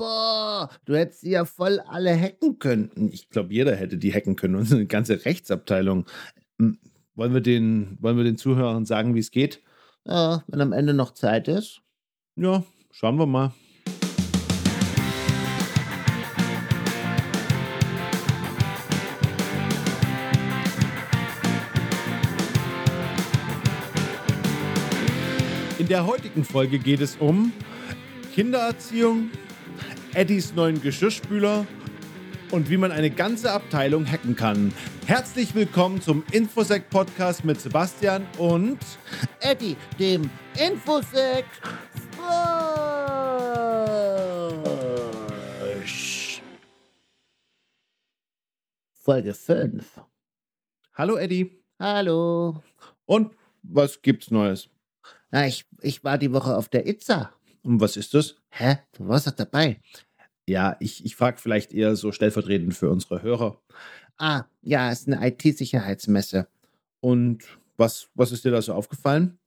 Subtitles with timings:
[0.00, 3.10] Boah, du hättest sie ja voll alle hacken können.
[3.12, 4.54] Ich glaube, jeder hätte die hacken können.
[4.54, 6.06] Unsere ganze Rechtsabteilung.
[6.58, 6.78] Hm,
[7.14, 9.60] wollen wir den, wollen wir den Zuhörern sagen, wie es geht?
[10.06, 11.82] Ja, wenn am Ende noch Zeit ist.
[12.34, 13.52] Ja, schauen wir mal.
[25.78, 27.52] In der heutigen Folge geht es um
[28.34, 29.28] Kindererziehung,
[30.14, 31.66] Eddies neuen Geschirrspüler
[32.50, 34.74] und wie man eine ganze Abteilung hacken kann.
[35.06, 38.78] Herzlich willkommen zum Infosec Podcast mit Sebastian und
[39.38, 41.44] Eddie, dem Infosec.
[48.94, 50.00] Folge 5.
[50.94, 51.62] Hallo Eddie.
[51.78, 52.60] Hallo.
[53.06, 54.68] Und was gibt's Neues?
[55.30, 57.32] Na, ich, ich war die Woche auf der Itza.
[57.62, 58.36] Und was ist das?
[58.50, 58.78] Hä?
[58.92, 59.80] Du warst doch dabei.
[60.50, 63.60] Ja, ich, ich frage vielleicht eher so stellvertretend für unsere Hörer.
[64.18, 66.48] Ah, ja, es ist eine IT-Sicherheitsmesse.
[66.98, 67.44] Und
[67.76, 69.38] was, was ist dir da so aufgefallen?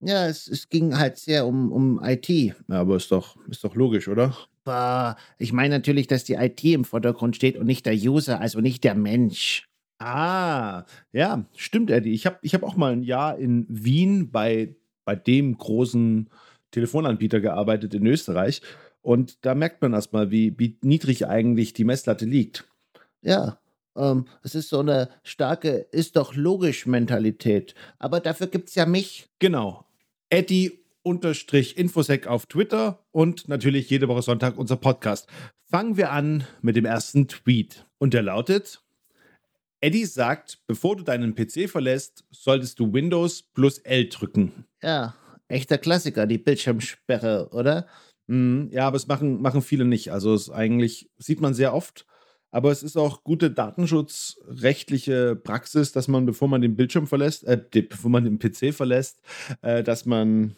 [0.00, 2.28] Ja, es, es ging halt sehr um, um IT.
[2.28, 4.36] Ja, aber ist doch, ist doch logisch, oder?
[4.62, 8.60] Bah, ich meine natürlich, dass die IT im Vordergrund steht und nicht der User, also
[8.60, 9.68] nicht der Mensch.
[9.98, 12.12] Ah, ja, stimmt, Eddie.
[12.12, 16.30] Ich habe ich hab auch mal ein Jahr in Wien bei, bei dem großen
[16.70, 18.62] Telefonanbieter gearbeitet in Österreich.
[19.04, 22.64] Und da merkt man erstmal, wie, wie niedrig eigentlich die Messlatte liegt.
[23.20, 23.58] Ja,
[23.96, 27.74] ähm, es ist so eine starke, ist doch logisch Mentalität.
[27.98, 29.28] Aber dafür gibt es ja mich.
[29.40, 29.84] Genau.
[30.30, 35.28] Eddie unterstrich Infosec auf Twitter und natürlich jede Woche Sonntag unser Podcast.
[35.70, 37.84] Fangen wir an mit dem ersten Tweet.
[37.98, 38.80] Und der lautet:
[39.82, 44.64] Eddie sagt, bevor du deinen PC verlässt, solltest du Windows plus L drücken.
[44.82, 45.14] Ja,
[45.46, 47.86] echter Klassiker, die Bildschirmsperre, oder?
[48.26, 50.12] Mm, ja, aber es machen, machen viele nicht.
[50.12, 52.06] Also es eigentlich sieht man sehr oft.
[52.50, 57.60] Aber es ist auch gute datenschutzrechtliche Praxis, dass man, bevor man den Bildschirm verlässt, äh,
[57.72, 59.20] bevor man den PC verlässt,
[59.62, 60.54] äh, dass man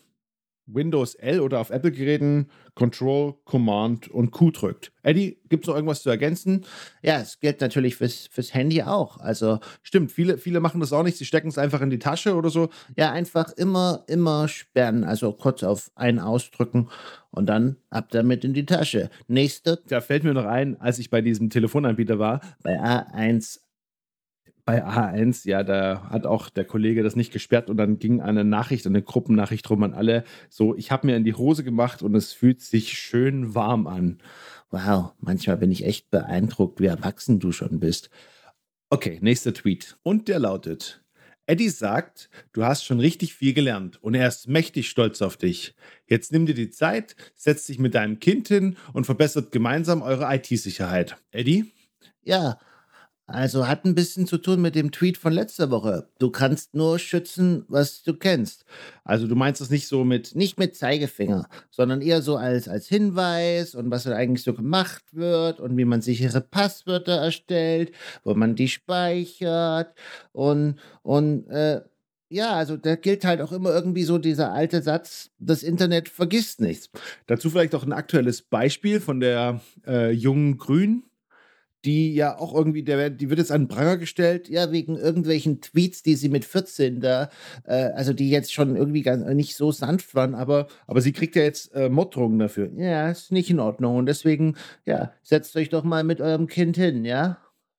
[0.67, 4.93] Windows L oder auf Apple-Geräten Control, Command und Q drückt.
[5.03, 6.65] Eddie, gibt es noch irgendwas zu ergänzen?
[7.03, 9.19] Ja, es gilt natürlich fürs, fürs Handy auch.
[9.19, 11.17] Also stimmt, viele, viele machen das auch nicht.
[11.17, 12.69] Sie stecken es einfach in die Tasche oder so.
[12.97, 15.05] Ja, einfach immer, immer sperren.
[15.05, 16.89] Also kurz auf ein ausdrücken
[17.31, 19.11] und dann ab damit in die Tasche.
[19.29, 19.81] Nächste.
[19.89, 23.61] Da fällt mir noch ein, als ich bei diesem Telefonanbieter war, bei A1
[24.67, 28.45] bei A1, ja, da hat auch der Kollege das nicht gesperrt und dann ging eine
[28.45, 32.17] Nachricht, eine Gruppennachricht rum an alle, so, ich habe mir in die Hose gemacht und
[32.17, 34.19] es fühlt sich schön warm an.
[34.71, 38.11] Wow, manchmal bin ich echt beeindruckt, wie erwachsen du schon bist.
[38.91, 39.97] Okay, nächster Tweet.
[40.03, 41.01] Und der lautet,
[41.47, 45.77] Eddie sagt, du hast schon richtig viel gelernt und er ist mächtig stolz auf dich.
[46.09, 50.27] Jetzt nimm dir die Zeit, setz dich mit deinem Kind hin und verbessert gemeinsam eure
[50.35, 51.17] IT-Sicherheit.
[51.31, 51.73] Eddie?
[52.25, 52.59] Ja,
[53.27, 56.09] also hat ein bisschen zu tun mit dem Tweet von letzter Woche.
[56.19, 58.65] Du kannst nur schützen, was du kennst.
[59.03, 60.37] Also du meinst das nicht so mit...
[60.37, 65.03] Nicht mit Zeigefinger, sondern eher so als, als Hinweis und was da eigentlich so gemacht
[65.13, 67.93] wird und wie man sichere Passwörter erstellt,
[68.23, 69.95] wo man die speichert
[70.33, 71.81] und, und äh,
[72.29, 76.61] ja, also da gilt halt auch immer irgendwie so dieser alte Satz, das Internet vergisst
[76.61, 76.91] nichts.
[77.27, 81.05] Dazu vielleicht auch ein aktuelles Beispiel von der äh, jungen Grün,
[81.85, 84.49] die ja auch irgendwie, der, die wird jetzt an den Pranger gestellt.
[84.49, 87.31] Ja, wegen irgendwelchen Tweets, die sie mit 14 da,
[87.65, 90.67] äh, also die jetzt schon irgendwie ganz, nicht so sanft waren, aber.
[90.87, 92.71] Aber sie kriegt ja jetzt äh, Morddrohungen dafür.
[92.77, 93.97] Ja, ist nicht in Ordnung.
[93.97, 97.39] Und deswegen, ja, setzt euch doch mal mit eurem Kind hin, ja?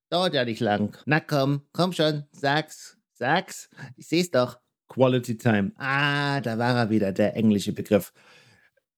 [0.09, 0.95] Dauert ja nicht lang.
[1.05, 3.69] Na komm, komm schon, sag's, sag's.
[3.97, 4.57] Ich seh's doch.
[4.87, 5.73] Quality Time.
[5.75, 8.13] Ah, da war er wieder, der englische Begriff.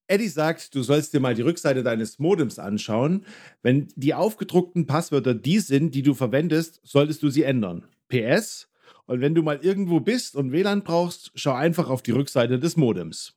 [0.09, 3.25] Eddie sagt, du sollst dir mal die Rückseite deines Modems anschauen.
[3.61, 7.85] Wenn die aufgedruckten Passwörter die sind, die du verwendest, solltest du sie ändern.
[8.07, 8.69] PS.
[9.05, 12.75] Und wenn du mal irgendwo bist und WLAN brauchst, schau einfach auf die Rückseite des
[12.75, 13.35] Modems.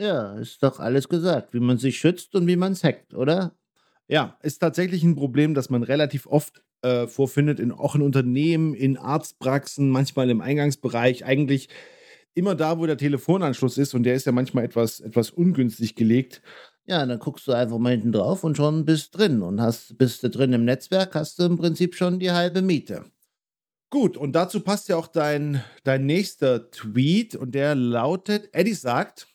[0.00, 3.56] Ja, ist doch alles gesagt, wie man sich schützt und wie man es hackt, oder?
[4.08, 8.74] Ja, ist tatsächlich ein Problem, das man relativ oft äh, vorfindet, in, auch in Unternehmen,
[8.74, 11.24] in Arztpraxen, manchmal im Eingangsbereich.
[11.24, 11.68] Eigentlich
[12.34, 16.42] immer da, wo der Telefonanschluss ist und der ist ja manchmal etwas, etwas ungünstig gelegt.
[16.86, 20.22] Ja, dann guckst du einfach mal hinten drauf und schon bist drin und hast, bist
[20.22, 23.04] du drin im Netzwerk, hast du im Prinzip schon die halbe Miete.
[23.90, 29.26] Gut, und dazu passt ja auch dein, dein nächster Tweet und der lautet, Eddie sagt,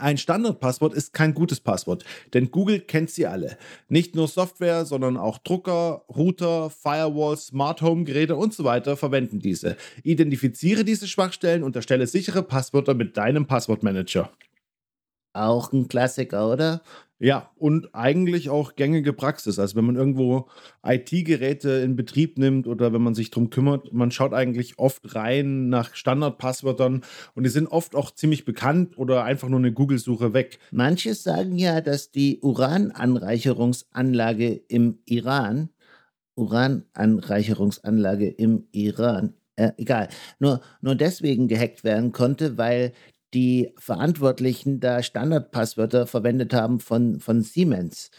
[0.00, 2.04] ein Standardpasswort ist kein gutes Passwort,
[2.34, 3.56] denn Google kennt sie alle.
[3.88, 9.38] Nicht nur Software, sondern auch Drucker, Router, Firewalls, Smart Home Geräte und so weiter verwenden
[9.40, 9.76] diese.
[10.02, 14.30] Identifiziere diese Schwachstellen und erstelle sichere Passwörter mit deinem Passwortmanager.
[15.32, 16.82] Auch ein Klassiker, oder?
[17.22, 19.58] Ja, und eigentlich auch gängige Praxis.
[19.58, 20.48] Also wenn man irgendwo
[20.82, 25.68] IT-Geräte in Betrieb nimmt oder wenn man sich darum kümmert, man schaut eigentlich oft rein
[25.68, 27.02] nach Standardpasswörtern
[27.34, 30.60] und die sind oft auch ziemlich bekannt oder einfach nur eine Google-Suche weg.
[30.70, 35.68] Manche sagen ja, dass die Urananreicherungsanlage im Iran,
[36.36, 40.08] Urananreicherungsanlage im Iran, äh, egal,
[40.38, 42.94] nur, nur deswegen gehackt werden konnte, weil
[43.34, 48.10] die Verantwortlichen da Standardpasswörter verwendet haben von, von Siemens.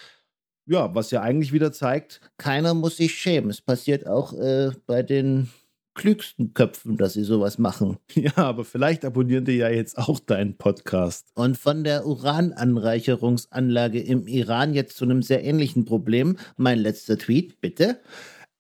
[0.66, 3.50] Ja, was ja eigentlich wieder zeigt, keiner muss sich schämen.
[3.50, 5.50] Es passiert auch äh, bei den
[5.94, 7.98] klügsten Köpfen, dass sie sowas machen.
[8.16, 11.28] Ja, aber vielleicht abonnieren die ja jetzt auch deinen Podcast.
[11.34, 16.38] Und von der Urananreicherungsanlage im Iran jetzt zu einem sehr ähnlichen Problem.
[16.58, 18.00] Mein letzter Tweet, bitte.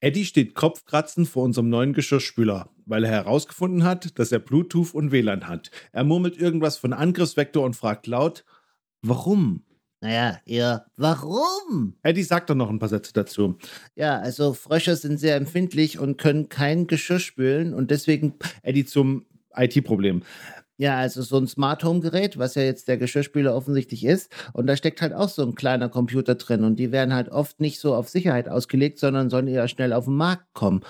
[0.01, 5.11] Eddie steht kopfkratzend vor unserem neuen Geschirrspüler, weil er herausgefunden hat, dass er Bluetooth und
[5.11, 5.69] WLAN hat.
[5.91, 8.43] Er murmelt irgendwas von Angriffsvektor und fragt laut,
[9.03, 9.63] warum?
[10.01, 11.95] Naja, eher, warum?
[12.01, 13.59] Eddie sagt doch noch ein paar Sätze dazu.
[13.93, 18.33] Ja, also Frösche sind sehr empfindlich und können kein Geschirr spülen und deswegen.
[18.63, 20.23] Eddie zum IT-Problem.
[20.81, 24.31] Ja, also so ein Smart Home Gerät, was ja jetzt der Geschirrspüler offensichtlich ist.
[24.51, 26.63] Und da steckt halt auch so ein kleiner Computer drin.
[26.63, 30.05] Und die werden halt oft nicht so auf Sicherheit ausgelegt, sondern sollen eher schnell auf
[30.05, 30.81] den Markt kommen.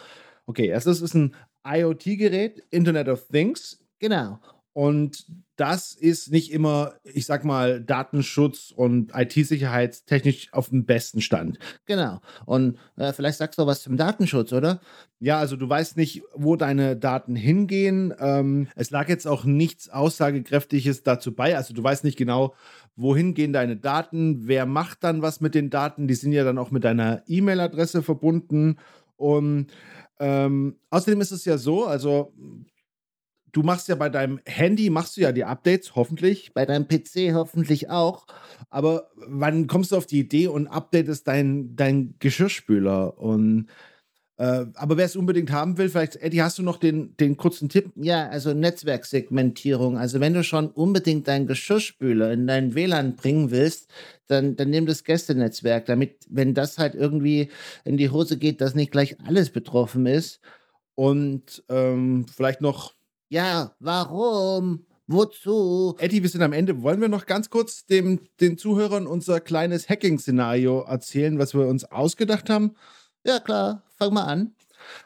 [0.45, 1.35] Okay, erstes ist ein
[1.67, 3.83] IoT-Gerät, Internet of Things.
[3.99, 4.39] Genau.
[4.71, 5.25] Und
[5.61, 11.59] das ist nicht immer, ich sag mal, Datenschutz und IT-sicherheitstechnisch auf dem besten Stand.
[11.85, 12.19] Genau.
[12.47, 14.81] Und äh, vielleicht sagst du was zum Datenschutz, oder?
[15.19, 18.11] Ja, also du weißt nicht, wo deine Daten hingehen.
[18.19, 21.55] Ähm, es lag jetzt auch nichts Aussagekräftiges dazu bei.
[21.55, 22.55] Also du weißt nicht genau,
[22.95, 26.07] wohin gehen deine Daten, wer macht dann was mit den Daten.
[26.07, 28.77] Die sind ja dann auch mit deiner E-Mail-Adresse verbunden.
[29.15, 29.67] Und
[30.19, 32.33] ähm, außerdem ist es ja so, also
[33.51, 36.53] du machst ja bei deinem Handy, machst du ja die Updates, hoffentlich.
[36.53, 38.25] Bei deinem PC hoffentlich auch.
[38.69, 43.17] Aber wann kommst du auf die Idee und updatest deinen dein Geschirrspüler?
[43.17, 43.67] Und
[44.37, 47.69] äh, aber wer es unbedingt haben will, vielleicht, Eddie, hast du noch den, den kurzen
[47.69, 47.91] Tipp?
[47.95, 49.97] Ja, also Netzwerksegmentierung.
[49.99, 53.91] Also wenn du schon unbedingt deinen Geschirrspüler in dein WLAN bringen willst,
[54.25, 57.49] dann, dann nimm das Gästenetzwerk, damit, wenn das halt irgendwie
[57.85, 60.39] in die Hose geht, dass nicht gleich alles betroffen ist.
[60.95, 62.95] Und ähm, vielleicht noch
[63.31, 64.85] ja, warum?
[65.07, 65.95] Wozu?
[65.99, 66.83] Eddie, wir sind am Ende.
[66.83, 71.85] Wollen wir noch ganz kurz dem, den Zuhörern unser kleines Hacking-Szenario erzählen, was wir uns
[71.85, 72.75] ausgedacht haben?
[73.23, 73.83] Ja, klar.
[73.97, 74.55] Fang mal an.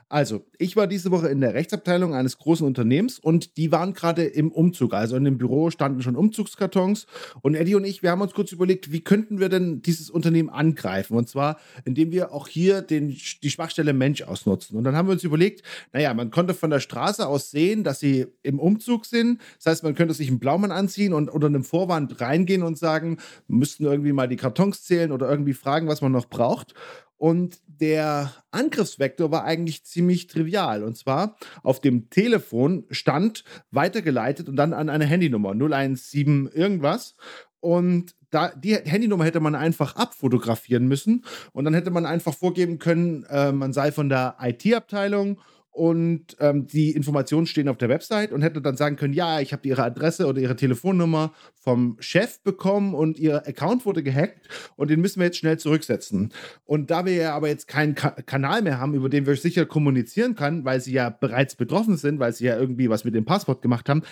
[0.07, 4.23] Also, ich war diese Woche in der Rechtsabteilung eines großen Unternehmens und die waren gerade
[4.23, 4.93] im Umzug.
[4.93, 7.07] Also in dem Büro standen schon Umzugskartons.
[7.41, 10.49] Und Eddie und ich, wir haben uns kurz überlegt, wie könnten wir denn dieses Unternehmen
[10.49, 11.17] angreifen?
[11.17, 14.77] Und zwar, indem wir auch hier den, die Schwachstelle Mensch ausnutzen.
[14.77, 17.99] Und dann haben wir uns überlegt, naja, man konnte von der Straße aus sehen, dass
[17.99, 19.41] sie im Umzug sind.
[19.57, 23.17] Das heißt, man könnte sich einen Blaumann anziehen und unter einem Vorwand reingehen und sagen,
[23.47, 26.73] müssten irgendwie mal die Kartons zählen oder irgendwie fragen, was man noch braucht.
[27.17, 30.83] Und der Angriffsvektor war eigentlich ziemlich trivial.
[30.83, 37.15] Und zwar auf dem Telefon stand weitergeleitet und dann an eine Handynummer 017 irgendwas.
[37.59, 41.23] Und da, die Handynummer hätte man einfach abfotografieren müssen
[41.53, 45.39] und dann hätte man einfach vorgeben können, äh, man sei von der IT-Abteilung
[45.75, 49.51] und ähm, die Informationen stehen auf der Website und hätte dann sagen können, ja, ich
[49.51, 54.89] habe ihre Adresse oder ihre Telefonnummer vom Chef bekommen und ihr Account wurde gehackt und
[54.89, 56.31] den müssen wir jetzt schnell zurücksetzen.
[56.63, 59.65] Und da wir ja aber jetzt keinen Ka Kanal mehr haben, über den wir sicher
[59.65, 63.25] kommunizieren können, weil sie ja bereits betroffen sind, weil sie ja irgendwie was mit dem
[63.25, 64.03] Passwort gemacht haben,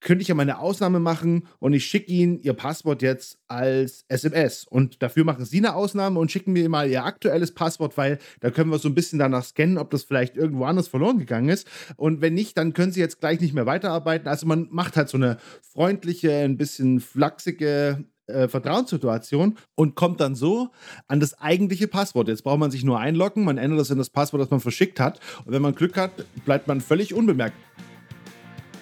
[0.00, 4.04] könnte ich ja mal eine Ausnahme machen und ich schicke Ihnen Ihr Passwort jetzt als
[4.08, 4.64] SMS.
[4.64, 8.50] Und dafür machen Sie eine Ausnahme und schicken mir mal Ihr aktuelles Passwort, weil da
[8.50, 11.66] können wir so ein bisschen danach scannen, ob das vielleicht irgendwo anders verloren gegangen ist.
[11.96, 14.28] Und wenn nicht, dann können Sie jetzt gleich nicht mehr weiterarbeiten.
[14.28, 20.34] Also man macht halt so eine freundliche, ein bisschen flachsige äh, Vertrauenssituation und kommt dann
[20.34, 20.70] so
[21.08, 22.28] an das eigentliche Passwort.
[22.28, 25.00] Jetzt braucht man sich nur einloggen, man ändert das in das Passwort, das man verschickt
[25.00, 25.20] hat.
[25.44, 26.12] Und wenn man Glück hat,
[26.44, 27.56] bleibt man völlig unbemerkt.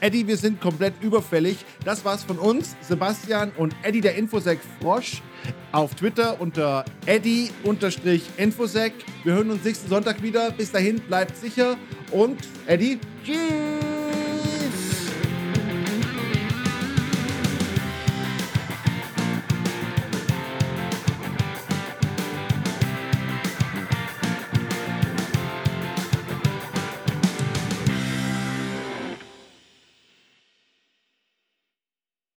[0.01, 1.65] Eddie, wir sind komplett überfällig.
[1.85, 5.23] Das war's von uns, Sebastian und Eddie der Infosec Frosch.
[5.73, 8.93] Auf Twitter unter Eddie-Infosec.
[9.25, 10.51] Wir hören uns nächsten Sonntag wieder.
[10.51, 11.77] Bis dahin, bleibt sicher
[12.11, 13.98] und Eddie, tschüss.